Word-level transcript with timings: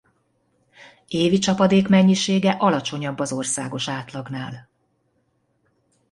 Évi 1.07 1.37
csapadékmennyisége 1.37 2.51
alacsonyabb 2.51 3.19
az 3.19 3.31
országos 3.31 3.89
átlagnál. 3.89 4.69